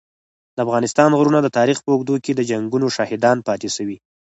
[0.55, 3.97] د افغانستان غرونه د تاریخ په اوږدو کي د جنګونو شاهدان پاته سوي.